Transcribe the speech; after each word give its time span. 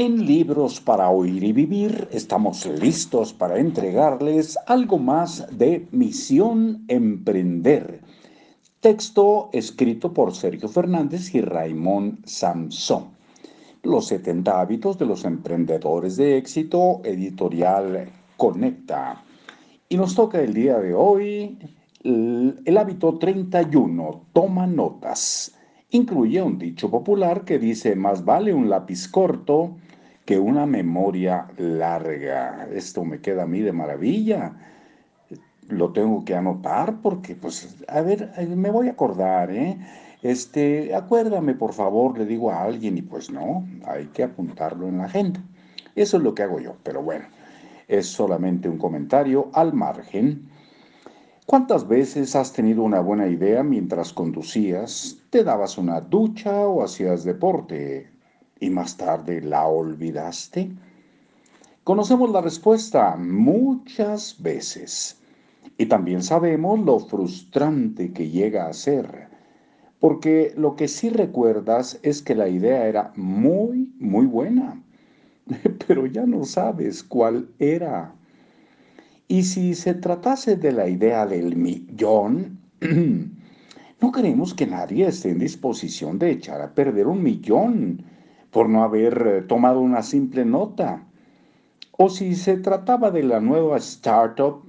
En 0.00 0.26
Libros 0.26 0.80
para 0.80 1.10
Oír 1.10 1.42
y 1.42 1.52
Vivir 1.52 2.06
estamos 2.12 2.64
listos 2.66 3.32
para 3.32 3.58
entregarles 3.58 4.56
algo 4.68 4.96
más 4.96 5.44
de 5.58 5.88
Misión 5.90 6.84
Emprender. 6.86 8.00
Texto 8.78 9.50
escrito 9.52 10.14
por 10.14 10.36
Sergio 10.36 10.68
Fernández 10.68 11.34
y 11.34 11.40
Raymond 11.40 12.24
Samson. 12.24 13.06
Los 13.82 14.06
70 14.06 14.60
hábitos 14.60 14.98
de 14.98 15.06
los 15.06 15.24
emprendedores 15.24 16.16
de 16.16 16.38
éxito, 16.38 17.00
editorial 17.02 18.08
Conecta. 18.36 19.24
Y 19.88 19.96
nos 19.96 20.14
toca 20.14 20.40
el 20.40 20.54
día 20.54 20.78
de 20.78 20.94
hoy 20.94 21.58
el, 22.04 22.60
el 22.64 22.78
hábito 22.78 23.18
31, 23.18 24.26
toma 24.32 24.64
notas. 24.64 25.56
Incluye 25.90 26.40
un 26.40 26.56
dicho 26.56 26.88
popular 26.88 27.44
que 27.44 27.58
dice, 27.58 27.96
más 27.96 28.24
vale 28.24 28.54
un 28.54 28.70
lápiz 28.70 29.08
corto 29.08 29.74
que 30.28 30.38
una 30.38 30.66
memoria 30.66 31.46
larga. 31.56 32.68
Esto 32.70 33.02
me 33.02 33.18
queda 33.18 33.44
a 33.44 33.46
mí 33.46 33.60
de 33.60 33.72
maravilla. 33.72 34.52
Lo 35.68 35.90
tengo 35.94 36.22
que 36.22 36.34
anotar 36.34 37.00
porque, 37.00 37.34
pues, 37.34 37.82
a 37.88 38.02
ver, 38.02 38.30
me 38.46 38.70
voy 38.70 38.88
a 38.88 38.90
acordar, 38.90 39.50
¿eh? 39.50 39.78
Este, 40.20 40.94
acuérdame, 40.94 41.54
por 41.54 41.72
favor, 41.72 42.18
le 42.18 42.26
digo 42.26 42.50
a 42.50 42.62
alguien 42.62 42.98
y 42.98 43.02
pues 43.02 43.30
no, 43.30 43.66
hay 43.86 44.08
que 44.08 44.22
apuntarlo 44.22 44.86
en 44.86 44.98
la 44.98 45.04
agenda. 45.04 45.40
Eso 45.94 46.18
es 46.18 46.22
lo 46.22 46.34
que 46.34 46.42
hago 46.42 46.60
yo, 46.60 46.76
pero 46.82 47.02
bueno, 47.02 47.24
es 47.86 48.06
solamente 48.06 48.68
un 48.68 48.76
comentario 48.76 49.48
al 49.54 49.72
margen 49.72 50.50
¿Cuántas 51.46 51.88
veces 51.88 52.36
has 52.36 52.52
tenido 52.52 52.82
una 52.82 53.00
buena 53.00 53.26
idea 53.26 53.62
mientras 53.62 54.12
conducías, 54.12 55.16
te 55.30 55.42
dabas 55.42 55.78
una 55.78 56.02
ducha 56.02 56.68
o 56.68 56.84
hacías 56.84 57.24
deporte 57.24 58.17
y 58.60 58.70
más 58.70 58.96
tarde 58.96 59.40
la 59.40 59.66
olvidaste? 59.66 60.70
Conocemos 61.84 62.30
la 62.30 62.42
respuesta 62.42 63.16
muchas 63.16 64.36
veces 64.42 65.18
y 65.78 65.86
también 65.86 66.22
sabemos 66.22 66.78
lo 66.80 66.98
frustrante 66.98 68.12
que 68.12 68.28
llega 68.28 68.66
a 68.66 68.72
ser, 68.72 69.28
porque 70.00 70.52
lo 70.56 70.76
que 70.76 70.86
sí 70.86 71.08
recuerdas 71.08 71.98
es 72.02 72.20
que 72.20 72.34
la 72.34 72.48
idea 72.48 72.86
era 72.86 73.12
muy, 73.16 73.92
muy 73.98 74.26
buena, 74.26 74.82
pero 75.86 76.04
ya 76.06 76.26
no 76.26 76.44
sabes 76.44 77.02
cuál 77.02 77.48
era. 77.58 78.14
Y 79.26 79.44
si 79.44 79.74
se 79.74 79.94
tratase 79.94 80.56
de 80.56 80.72
la 80.72 80.88
idea 80.88 81.26
del 81.26 81.56
millón, 81.56 82.58
no 84.00 84.12
queremos 84.12 84.52
que 84.52 84.66
nadie 84.66 85.06
esté 85.06 85.30
en 85.30 85.38
disposición 85.38 86.18
de 86.18 86.32
echar 86.32 86.60
a 86.60 86.74
perder 86.74 87.06
un 87.06 87.22
millón 87.22 88.04
por 88.50 88.68
no 88.68 88.82
haber 88.82 89.26
eh, 89.26 89.42
tomado 89.42 89.80
una 89.80 90.02
simple 90.02 90.44
nota. 90.44 91.04
O 91.96 92.08
si 92.08 92.34
se 92.34 92.56
trataba 92.56 93.10
de 93.10 93.22
la 93.22 93.40
nueva 93.40 93.76
startup 93.78 94.62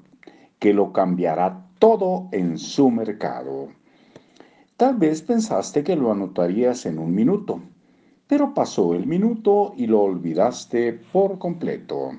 que 0.60 0.74
lo 0.74 0.92
cambiará 0.92 1.66
todo 1.80 2.28
en 2.32 2.58
su 2.58 2.90
mercado. 2.92 3.70
Tal 4.76 4.96
vez 4.96 5.22
pensaste 5.22 5.84
que 5.84 5.96
lo 5.96 6.12
anotarías 6.12 6.86
en 6.86 7.00
un 7.00 7.14
minuto, 7.14 7.62
pero 8.28 8.54
pasó 8.54 8.94
el 8.94 9.08
minuto 9.08 9.74
y 9.76 9.88
lo 9.88 10.02
olvidaste 10.02 10.94
por 10.94 11.38
completo. 11.38 12.12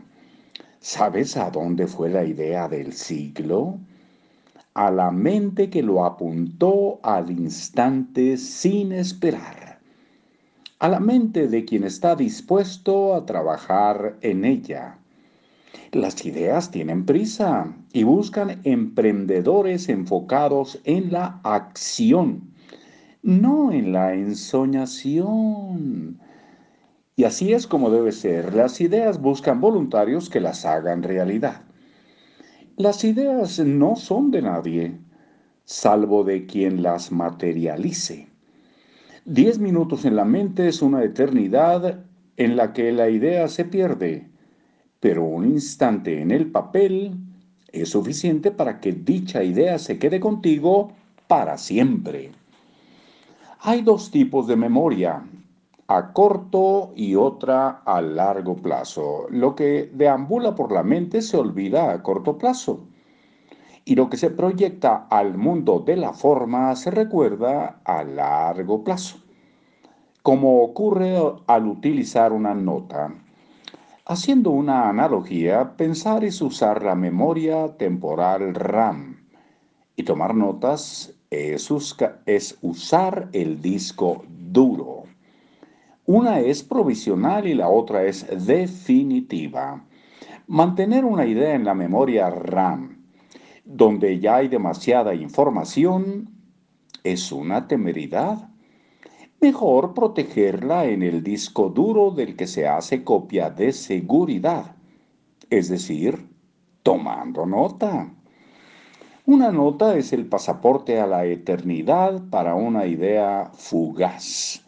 ¿Sabes 0.79 1.37
a 1.37 1.51
dónde 1.51 1.87
fue 1.87 2.09
la 2.09 2.25
idea 2.25 2.69
del 2.69 2.93
siglo? 2.93 3.79
A 4.75 4.91
la 4.91 5.11
mente 5.11 5.69
que 5.69 5.83
lo 5.83 6.05
apuntó 6.05 7.01
al 7.03 7.31
instante 7.31 8.37
sin 8.39 8.93
esperar. 8.93 9.70
A 10.81 10.89
la 10.89 10.99
mente 10.99 11.47
de 11.47 11.65
quien 11.67 11.85
está 11.85 12.17
dispuesto 12.17 13.15
a 13.15 13.27
trabajar 13.27 14.17
en 14.23 14.47
ella. 14.47 14.97
Las 15.93 16.25
ideas 16.25 16.71
tienen 16.71 17.05
prisa 17.05 17.71
y 17.93 18.05
buscan 18.05 18.63
emprendedores 18.65 19.91
enfocados 19.91 20.81
en 20.85 21.13
la 21.13 21.39
acción, 21.45 22.55
no 23.23 23.73
en 23.73 23.93
la 23.93 24.15
ensoñación. 24.15 26.19
Y 27.15 27.25
así 27.25 27.53
es 27.53 27.67
como 27.67 27.91
debe 27.91 28.13
ser. 28.13 28.55
Las 28.55 28.81
ideas 28.81 29.21
buscan 29.21 29.61
voluntarios 29.61 30.31
que 30.31 30.41
las 30.41 30.65
hagan 30.65 31.03
realidad. 31.03 31.61
Las 32.79 33.05
ideas 33.05 33.59
no 33.59 33.97
son 33.97 34.31
de 34.31 34.41
nadie, 34.41 34.99
salvo 35.67 36.25
de 36.25 36.47
quien 36.47 36.83
las 36.83 37.13
materialice. 37.13 38.30
Diez 39.27 39.59
minutos 39.59 40.07
en 40.07 40.17
la 40.17 40.25
mente 40.25 40.67
es 40.67 40.81
una 40.81 41.05
eternidad 41.05 42.05
en 42.39 42.57
la 42.57 42.73
que 42.73 42.91
la 42.91 43.11
idea 43.11 43.49
se 43.49 43.67
pierde, 43.67 44.31
pero 44.99 45.25
un 45.25 45.45
instante 45.45 46.23
en 46.23 46.31
el 46.31 46.51
papel 46.51 47.19
es 47.71 47.91
suficiente 47.91 48.51
para 48.51 48.81
que 48.81 48.93
dicha 48.93 49.45
idea 49.45 49.79
se 49.79 49.99
quede 49.99 50.21
contigo 50.21 50.93
para 51.29 51.59
siempre. 51.59 52.31
Hay 53.61 53.83
dos 53.83 54.11
tipos 54.11 54.47
de 54.47 54.57
memoria, 54.57 55.23
a 55.87 56.13
corto 56.15 56.93
y 56.97 57.15
otra 57.15 57.83
a 57.85 58.01
largo 58.01 58.57
plazo. 58.57 59.27
Lo 59.29 59.55
que 59.55 59.91
deambula 59.93 60.55
por 60.55 60.73
la 60.73 60.83
mente 60.83 61.21
se 61.21 61.37
olvida 61.37 61.93
a 61.93 62.03
corto 62.03 62.39
plazo. 62.39 62.87
Y 63.85 63.95
lo 63.95 64.09
que 64.09 64.17
se 64.17 64.31
proyecta 64.31 65.07
al 65.11 65.37
mundo 65.37 65.81
de 65.81 65.97
la 65.97 66.13
forma 66.13 66.75
se 66.77 66.91
recuerda 66.91 67.81
a 67.85 68.05
largo 68.05 68.85
plazo. 68.85 69.19
Como 70.23 70.63
ocurre 70.63 71.17
al 71.47 71.67
utilizar 71.67 72.33
una 72.33 72.55
nota. 72.55 73.15
Haciendo 74.05 74.51
una 74.51 74.89
analogía, 74.89 75.77
pensar 75.77 76.25
es 76.25 76.43
usar 76.43 76.83
la 76.85 76.95
memoria 76.95 77.77
temporal 77.77 78.55
RAM. 78.55 79.29
Y 79.97 80.03
tomar 80.03 80.35
notas 80.35 81.15
es, 81.31 82.59
usar 82.61 83.29
el 83.33 83.63
disco 83.63 84.25
duro. 84.29 85.05
Una 86.07 86.41
es 86.41 86.63
provisional 86.63 87.47
y 87.47 87.55
la 87.55 87.69
otra 87.69 88.05
es 88.05 88.27
definitiva. 88.47 89.85
Mantener 90.49 91.05
una 91.05 91.25
idea 91.25 91.55
en 91.55 91.65
la 91.65 91.75
memoria 91.75 92.31
RAM, 92.31 93.00
donde 93.73 94.19
ya 94.19 94.37
hay 94.37 94.49
demasiada 94.49 95.15
información, 95.15 96.29
es 97.05 97.31
una 97.31 97.69
temeridad. 97.69 98.49
Mejor 99.41 99.95
protegerla 99.95 100.87
en 100.87 101.05
el 101.05 101.23
disco 101.23 101.69
duro 101.69 102.11
del 102.11 102.35
que 102.35 102.49
se 102.49 102.67
hace 102.67 103.05
copia 103.05 103.49
de 103.49 103.73
seguridad, 103.73 104.75
es 105.51 105.69
decir, 105.69 106.29
tomando 106.83 107.47
nota. 107.47 108.13
Una 109.25 109.53
nota 109.53 109.97
es 109.97 110.13
el 110.13 110.27
pasaporte 110.27 110.99
a 110.99 111.07
la 111.07 111.25
eternidad 111.25 112.29
para 112.29 112.57
una 112.57 112.87
idea 112.87 113.53
fugaz. 113.55 114.67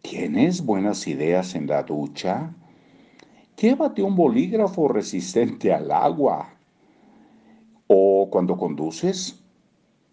¿Tienes 0.00 0.64
buenas 0.64 1.06
ideas 1.06 1.54
en 1.54 1.66
la 1.66 1.82
ducha? 1.82 2.54
Llévate 3.60 4.02
un 4.02 4.16
bolígrafo 4.16 4.88
resistente 4.88 5.74
al 5.74 5.92
agua. 5.92 6.53
O 7.86 8.28
cuando 8.30 8.56
conduces, 8.56 9.42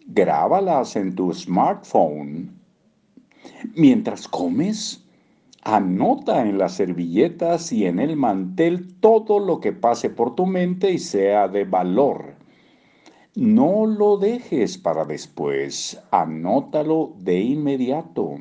grábalas 0.07 0.95
en 0.95 1.15
tu 1.15 1.33
smartphone. 1.33 2.51
Mientras 3.75 4.27
comes, 4.27 5.03
anota 5.63 6.41
en 6.41 6.57
las 6.57 6.73
servilletas 6.73 7.71
y 7.71 7.85
en 7.85 7.99
el 7.99 8.15
mantel 8.15 8.95
todo 8.99 9.39
lo 9.39 9.59
que 9.59 9.71
pase 9.71 10.09
por 10.09 10.35
tu 10.35 10.45
mente 10.45 10.91
y 10.91 10.99
sea 10.99 11.47
de 11.47 11.63
valor. 11.63 12.35
No 13.35 13.85
lo 13.85 14.17
dejes 14.17 14.77
para 14.77 15.05
después, 15.05 16.01
anótalo 16.11 17.13
de 17.19 17.39
inmediato. 17.39 18.35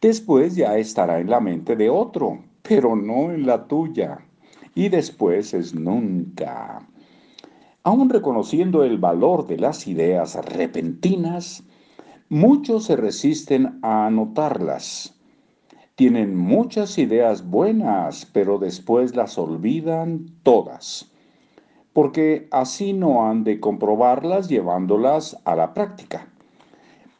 Después 0.00 0.54
ya 0.54 0.78
estará 0.78 1.18
en 1.18 1.30
la 1.30 1.40
mente 1.40 1.74
de 1.74 1.90
otro, 1.90 2.38
pero 2.62 2.94
no 2.94 3.32
en 3.32 3.46
la 3.46 3.66
tuya. 3.66 4.18
Y 4.74 4.88
después 4.88 5.52
es 5.54 5.74
nunca. 5.74 6.87
Aún 7.88 8.10
reconociendo 8.10 8.84
el 8.84 8.98
valor 8.98 9.46
de 9.46 9.56
las 9.56 9.86
ideas 9.86 10.34
repentinas, 10.44 11.64
muchos 12.28 12.84
se 12.84 12.96
resisten 12.96 13.78
a 13.80 14.04
anotarlas. 14.04 15.18
Tienen 15.94 16.36
muchas 16.36 16.98
ideas 16.98 17.48
buenas, 17.48 18.26
pero 18.26 18.58
después 18.58 19.16
las 19.16 19.38
olvidan 19.38 20.26
todas, 20.42 21.10
porque 21.94 22.46
así 22.50 22.92
no 22.92 23.26
han 23.26 23.42
de 23.42 23.58
comprobarlas 23.58 24.50
llevándolas 24.50 25.38
a 25.46 25.56
la 25.56 25.72
práctica. 25.72 26.28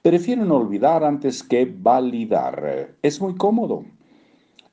Prefieren 0.02 0.50
olvidar 0.50 1.02
antes 1.02 1.42
que 1.42 1.64
validar. 1.64 2.94
Es 3.00 3.22
muy 3.22 3.36
cómodo. 3.36 3.86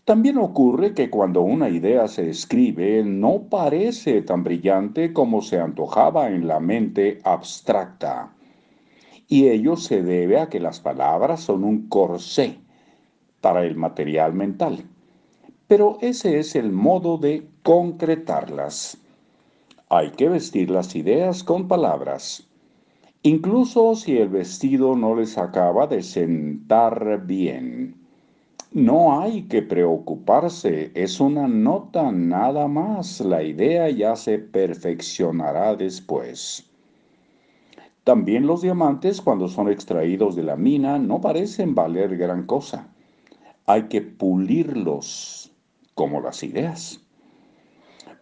También 0.06 0.38
ocurre 0.38 0.94
que 0.94 1.10
cuando 1.10 1.42
una 1.42 1.68
idea 1.68 2.07
se 2.07 2.30
escribe 2.30 3.04
no 3.04 3.50
parece 3.50 4.22
tan 4.22 4.44
brillante 4.44 5.12
como 5.13 5.42
se 5.42 5.60
antojaba 5.60 6.30
en 6.30 6.48
la 6.48 6.60
mente 6.60 7.19
abstracta. 7.24 8.31
Y 9.28 9.48
ello 9.48 9.75
se 9.75 10.04
debe 10.04 10.40
a 10.40 10.48
que 10.48 10.60
las 10.60 10.80
palabras 10.80 11.42
son 11.42 11.63
un 11.63 11.90
corsé 11.90 12.60
para 13.42 13.66
el 13.66 13.75
material 13.75 14.34
mental. 14.34 14.86
pero 15.68 15.98
ese 16.02 16.40
es 16.40 16.56
el 16.56 16.72
modo 16.72 17.18
de 17.18 17.48
concretarlas. 17.63 18.98
Hay 19.90 20.12
que 20.12 20.30
vestir 20.30 20.69
las 20.69 20.96
ideas 20.96 21.44
con 21.44 21.68
palabras. 21.68 22.48
Incluso 23.24 23.96
si 23.96 24.18
el 24.18 24.30
vestido 24.30 24.96
no 24.96 25.16
les 25.16 25.38
acaba 25.38 25.88
de 25.88 26.04
sentar 26.04 27.25
bien. 27.25 28.05
No 28.75 29.22
hay 29.22 29.44
que 29.44 29.62
preocuparse, 29.62 30.92
es 30.95 31.22
una 31.22 31.48
nota 31.48 32.12
nada 32.12 32.68
más, 32.68 33.22
la 33.22 33.42
idea 33.42 33.89
ya 33.89 34.18
se 34.18 34.38
perfeccionará 34.38 35.77
después. 35.77 36.69
También 38.04 38.45
los 38.45 38.63
diamantes 38.63 39.22
cuando 39.22 39.48
son 39.48 39.69
extraídos 39.69 40.36
de 40.36 40.44
la 40.44 40.57
mina 40.57 41.00
no 41.00 41.22
parecen 41.22 41.74
valer 41.74 42.18
gran 42.18 42.45
cosa. 42.45 42.89
Hay 43.66 43.83
que 43.83 44.01
pulirlos 44.01 45.54
como 45.94 46.19
las 46.19 46.44
ideas. 46.44 47.00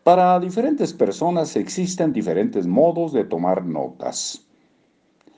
Para 0.03 0.39
diferentes 0.39 0.93
personas 0.93 1.55
existen 1.55 2.13
diferentes 2.13 2.67
modos 2.67 3.11
de 3.11 3.23
tomar 3.23 3.65
notas. 3.65 4.45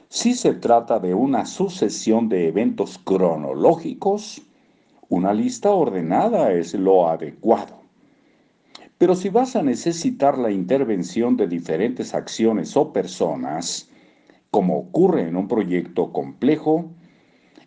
Si 0.10 0.34
se 0.34 0.56
trata 0.56 1.00
de 1.00 1.14
una 1.14 1.46
sucesión 1.46 2.28
de 2.28 2.50
eventos 2.50 2.98
cronológicos, 2.98 4.45
una 5.10 5.34
lista 5.34 5.72
ordenada 5.72 6.52
es 6.52 6.74
lo 6.74 7.08
adecuado. 7.08 7.82
Pero 8.98 9.16
si 9.16 9.30
vas 9.30 9.56
a 9.56 9.64
necesitar 9.64 10.38
la 10.38 10.52
intervención 10.52 11.36
de 11.36 11.48
diferentes 11.48 12.14
acciones 12.14 12.76
o 12.78 12.94
personas, 12.94 13.90
como 14.52 14.78
ocurre 14.78 15.28
en 15.28 15.36
un 15.36 15.48
proyecto 15.48 16.14
complejo, 16.14 16.90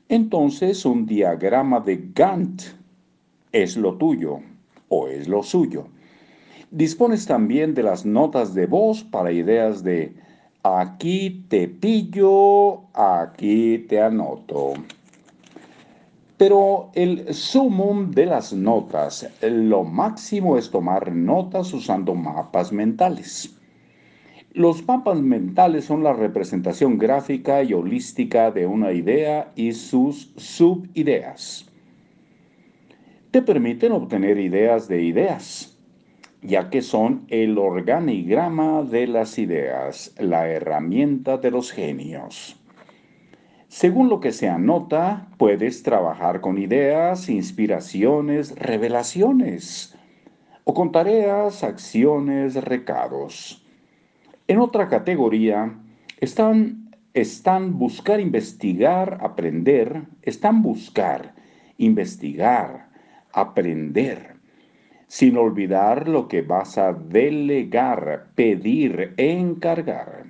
entonces 0.08 0.86
un 0.86 1.04
diagrama 1.04 1.80
de 1.80 2.10
Gantt 2.14 2.62
es 3.52 3.76
lo 3.76 3.96
tuyo 3.96 4.40
o 4.88 5.08
es 5.08 5.28
lo 5.28 5.42
suyo. 5.42 5.88
Dispones 6.70 7.26
también 7.26 7.74
de 7.74 7.82
las 7.82 8.06
notas 8.06 8.54
de 8.54 8.66
voz 8.66 9.04
para 9.04 9.30
ideas 9.32 9.82
de 9.84 10.14
aquí 10.62 11.44
te 11.48 11.68
pillo, 11.68 12.84
aquí 12.94 13.86
te 13.88 14.00
anoto. 14.00 14.74
Pero 16.38 16.90
el 16.94 17.34
sumum 17.34 18.12
de 18.12 18.26
las 18.26 18.52
notas, 18.52 19.28
lo 19.42 19.82
máximo 19.82 20.56
es 20.56 20.70
tomar 20.70 21.12
notas 21.12 21.74
usando 21.74 22.14
mapas 22.14 22.72
mentales. 22.72 23.58
Los 24.52 24.86
mapas 24.86 25.20
mentales 25.20 25.86
son 25.86 26.04
la 26.04 26.12
representación 26.12 26.96
gráfica 26.96 27.64
y 27.64 27.74
holística 27.74 28.52
de 28.52 28.66
una 28.66 28.92
idea 28.92 29.52
y 29.56 29.72
sus 29.72 30.32
subideas. 30.36 31.68
Te 33.32 33.42
permiten 33.42 33.90
obtener 33.90 34.38
ideas 34.38 34.86
de 34.86 35.02
ideas, 35.02 35.76
ya 36.40 36.70
que 36.70 36.82
son 36.82 37.26
el 37.28 37.58
organigrama 37.58 38.84
de 38.84 39.08
las 39.08 39.38
ideas, 39.38 40.14
la 40.18 40.48
herramienta 40.48 41.36
de 41.36 41.50
los 41.50 41.72
genios. 41.72 42.57
Según 43.68 44.08
lo 44.08 44.18
que 44.20 44.32
se 44.32 44.48
anota, 44.48 45.28
puedes 45.36 45.82
trabajar 45.82 46.40
con 46.40 46.56
ideas, 46.56 47.28
inspiraciones, 47.28 48.56
revelaciones, 48.56 49.94
o 50.64 50.72
con 50.72 50.90
tareas, 50.90 51.62
acciones, 51.62 52.54
recados. 52.64 53.62
En 54.46 54.58
otra 54.58 54.88
categoría, 54.88 55.78
están, 56.18 56.90
están 57.12 57.78
buscar, 57.78 58.20
investigar, 58.20 59.18
aprender, 59.20 60.02
están 60.22 60.62
buscar, 60.62 61.34
investigar, 61.76 62.88
aprender, 63.32 64.36
sin 65.08 65.36
olvidar 65.36 66.08
lo 66.08 66.26
que 66.26 66.40
vas 66.40 66.78
a 66.78 66.94
delegar, 66.94 68.28
pedir, 68.34 69.12
encargar. 69.18 70.27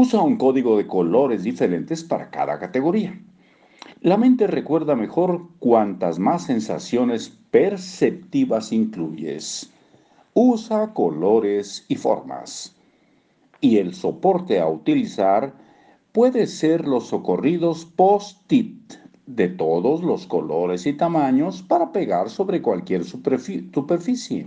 Usa 0.00 0.22
un 0.22 0.36
código 0.36 0.76
de 0.76 0.86
colores 0.86 1.42
diferentes 1.42 2.04
para 2.04 2.30
cada 2.30 2.60
categoría. 2.60 3.20
La 4.00 4.16
mente 4.16 4.46
recuerda 4.46 4.94
mejor 4.94 5.48
cuantas 5.58 6.20
más 6.20 6.44
sensaciones 6.44 7.36
perceptivas 7.50 8.70
incluyes. 8.70 9.72
Usa 10.34 10.94
colores 10.94 11.84
y 11.88 11.96
formas. 11.96 12.76
Y 13.60 13.78
el 13.78 13.92
soporte 13.92 14.60
a 14.60 14.68
utilizar 14.68 15.52
puede 16.12 16.46
ser 16.46 16.86
los 16.86 17.08
socorridos 17.08 17.84
post-it 17.84 18.92
de 19.26 19.48
todos 19.48 20.04
los 20.04 20.28
colores 20.28 20.86
y 20.86 20.92
tamaños 20.92 21.60
para 21.64 21.90
pegar 21.90 22.30
sobre 22.30 22.62
cualquier 22.62 23.02
superficie. 23.02 24.46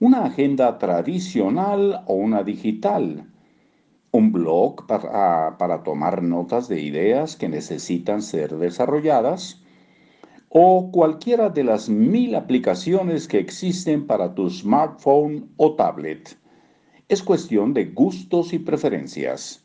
Una 0.00 0.24
agenda 0.24 0.78
tradicional 0.78 2.04
o 2.06 2.14
una 2.14 2.42
digital 2.42 3.26
un 4.16 4.32
blog 4.32 4.86
para, 4.86 5.82
tomar 5.84 6.22
notas 6.22 6.68
de 6.68 6.80
ideas 6.80 7.36
que 7.36 7.48
necesitan 7.48 8.22
ser 8.22 8.56
desarrolladas, 8.56 9.62
o 10.48 10.90
cualquiera 10.90 11.50
de 11.50 11.64
las 11.64 11.90
mil 11.90 12.34
aplicaciones 12.34 13.28
que 13.28 13.38
existen 13.38 14.06
para 14.06 14.34
tu 14.34 14.48
smartphone 14.48 15.50
o 15.58 15.74
tablet. 15.74 16.38
Es 17.08 17.22
cuestión 17.22 17.74
de 17.74 17.86
gustos 17.86 18.54
y 18.54 18.58
preferencias. 18.58 19.64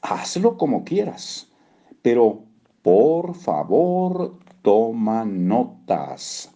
Hazlo 0.00 0.56
como 0.56 0.84
quieras, 0.84 1.52
pero 2.00 2.44
por 2.80 3.34
favor 3.34 4.38
toma 4.62 5.26
notas. 5.26 6.50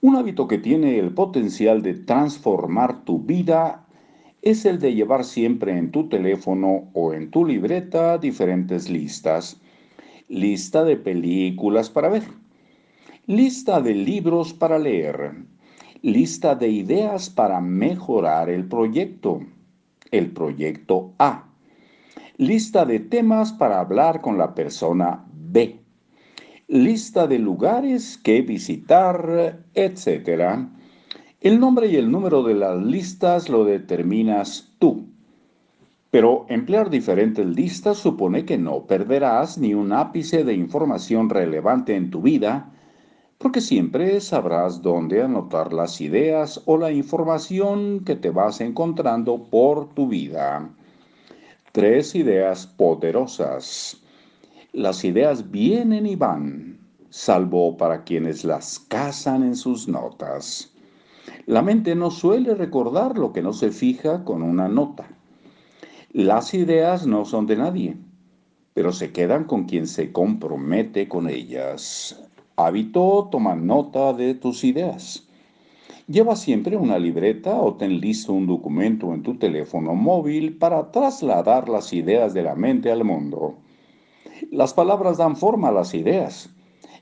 Un 0.00 0.16
hábito 0.16 0.48
que 0.48 0.58
tiene 0.58 0.98
el 0.98 1.12
potencial 1.12 1.82
de 1.82 1.94
transformar 1.94 3.04
tu 3.04 3.18
vida 3.20 3.83
es 4.44 4.66
el 4.66 4.78
de 4.78 4.92
llevar 4.92 5.24
siempre 5.24 5.76
en 5.76 5.90
tu 5.90 6.06
teléfono 6.10 6.90
o 6.92 7.14
en 7.14 7.30
tu 7.30 7.46
libreta 7.46 8.18
diferentes 8.18 8.90
listas. 8.90 9.58
Lista 10.28 10.84
de 10.84 10.98
películas 10.98 11.88
para 11.88 12.10
ver. 12.10 12.24
Lista 13.26 13.80
de 13.80 13.94
libros 13.94 14.52
para 14.52 14.78
leer. 14.78 15.32
Lista 16.02 16.54
de 16.54 16.68
ideas 16.68 17.30
para 17.30 17.58
mejorar 17.62 18.50
el 18.50 18.68
proyecto. 18.68 19.40
El 20.10 20.30
proyecto 20.32 21.14
A. 21.18 21.48
Lista 22.36 22.84
de 22.84 23.00
temas 23.00 23.50
para 23.50 23.80
hablar 23.80 24.20
con 24.20 24.36
la 24.36 24.54
persona 24.54 25.24
B. 25.32 25.80
Lista 26.68 27.26
de 27.26 27.38
lugares 27.38 28.18
que 28.18 28.42
visitar, 28.42 29.64
etc 29.72 30.73
el 31.44 31.60
nombre 31.60 31.88
y 31.88 31.96
el 31.96 32.10
número 32.10 32.42
de 32.42 32.54
las 32.54 32.82
listas 32.82 33.50
lo 33.50 33.66
determinas 33.66 34.72
tú. 34.78 35.04
Pero 36.10 36.46
emplear 36.48 36.88
diferentes 36.88 37.44
listas 37.44 37.98
supone 37.98 38.46
que 38.46 38.56
no 38.56 38.86
perderás 38.86 39.58
ni 39.58 39.74
un 39.74 39.92
ápice 39.92 40.42
de 40.42 40.54
información 40.54 41.28
relevante 41.28 41.96
en 41.96 42.10
tu 42.10 42.22
vida, 42.22 42.72
porque 43.36 43.60
siempre 43.60 44.22
sabrás 44.22 44.80
dónde 44.80 45.22
anotar 45.22 45.74
las 45.74 46.00
ideas 46.00 46.62
o 46.64 46.78
la 46.78 46.90
información 46.90 48.04
que 48.06 48.16
te 48.16 48.30
vas 48.30 48.62
encontrando 48.62 49.44
por 49.50 49.92
tu 49.92 50.08
vida. 50.08 50.70
Tres 51.72 52.14
ideas 52.14 52.66
poderosas. 52.66 54.02
Las 54.72 55.04
ideas 55.04 55.50
vienen 55.50 56.06
y 56.06 56.16
van, 56.16 56.78
salvo 57.10 57.76
para 57.76 58.02
quienes 58.02 58.44
las 58.44 58.78
cazan 58.78 59.42
en 59.42 59.56
sus 59.56 59.86
notas. 59.86 60.73
La 61.46 61.62
mente 61.62 61.94
no 61.94 62.10
suele 62.10 62.54
recordar 62.54 63.18
lo 63.18 63.32
que 63.32 63.42
no 63.42 63.52
se 63.52 63.70
fija 63.70 64.24
con 64.24 64.42
una 64.42 64.68
nota. 64.68 65.06
Las 66.12 66.54
ideas 66.54 67.06
no 67.06 67.24
son 67.24 67.46
de 67.46 67.56
nadie, 67.56 67.96
pero 68.72 68.92
se 68.92 69.12
quedan 69.12 69.44
con 69.44 69.64
quien 69.64 69.86
se 69.86 70.12
compromete 70.12 71.08
con 71.08 71.28
ellas. 71.28 72.22
Hábito, 72.56 73.28
toma 73.30 73.56
nota 73.56 74.12
de 74.12 74.34
tus 74.34 74.64
ideas. 74.64 75.26
Lleva 76.06 76.36
siempre 76.36 76.76
una 76.76 76.98
libreta 76.98 77.60
o 77.60 77.74
ten 77.74 78.00
listo 78.00 78.32
un 78.32 78.46
documento 78.46 79.12
en 79.12 79.22
tu 79.22 79.36
teléfono 79.36 79.94
móvil 79.94 80.56
para 80.56 80.92
trasladar 80.92 81.68
las 81.68 81.92
ideas 81.92 82.34
de 82.34 82.42
la 82.42 82.54
mente 82.54 82.92
al 82.92 83.04
mundo. 83.04 83.56
Las 84.50 84.74
palabras 84.74 85.16
dan 85.18 85.36
forma 85.36 85.68
a 85.68 85.72
las 85.72 85.94
ideas 85.94 86.53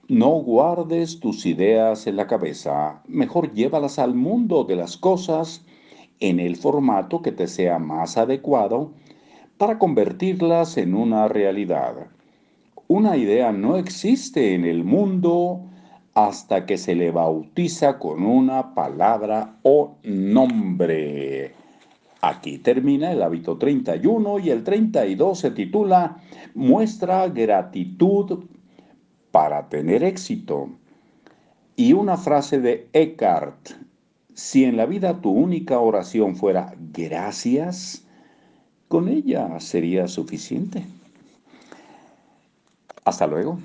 no 0.09 0.31
guardes 0.31 1.21
tus 1.21 1.47
ideas 1.47 2.07
en 2.07 2.17
la 2.17 2.27
cabeza, 2.27 3.03
mejor 3.07 3.53
llévalas 3.53 3.99
al 3.99 4.15
mundo 4.15 4.65
de 4.65 4.77
las 4.77 4.97
cosas 4.97 5.65
en 6.21 6.41
el 6.41 6.57
formato 6.57 7.23
que 7.23 7.33
te 7.33 7.47
sea 7.47 7.79
más 7.79 8.17
adecuado 8.17 8.93
para 9.59 9.79
convertirlas 9.79 10.77
en 10.77 10.95
una 10.95 11.29
realidad. 11.29 12.09
Una 12.89 13.17
idea 13.17 13.53
no 13.53 13.77
existe 13.77 14.55
en 14.55 14.65
el 14.65 14.85
mundo 14.85 15.63
hasta 16.15 16.67
que 16.67 16.77
se 16.77 16.95
le 16.95 17.11
bautiza 17.11 17.99
con 17.99 18.25
una 18.25 18.75
palabra 18.75 19.57
o 19.63 19.97
nombre. 20.03 21.55
Aquí 22.21 22.59
termina 22.59 23.13
el 23.13 23.23
hábito 23.23 23.57
31 23.57 24.41
y 24.41 24.51
el 24.51 24.63
32 24.63 25.39
se 25.39 25.51
titula 25.53 26.19
Muestra 26.55 27.29
gratitud 27.29 28.45
para 29.33 29.69
tener 29.69 30.05
éxito. 30.05 30.69
Y 31.75 31.95
una 31.95 32.17
frase 32.17 32.61
de 32.61 32.89
Eckhart, 32.93 33.71
si 34.35 34.65
en 34.65 34.77
la 34.77 34.87
vida 34.87 35.21
tu 35.21 35.31
única 35.31 35.81
oración 35.81 36.37
fuera 36.37 36.75
gracias, 36.93 38.05
con 38.89 39.09
ella 39.09 39.59
sería 39.59 40.07
suficiente. 40.07 40.85
Hasta 43.05 43.27
luego. 43.27 43.59